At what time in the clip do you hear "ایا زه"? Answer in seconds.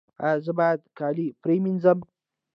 0.25-0.51